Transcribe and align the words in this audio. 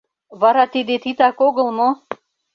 Вара 0.41 0.63
тиде 0.73 0.95
титак 1.03 1.37
огыл 1.47 1.67
мо? 1.77 1.89